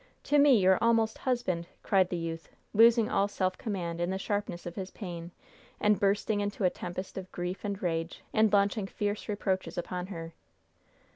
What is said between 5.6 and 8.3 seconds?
and bursting into a tempest of grief and rage,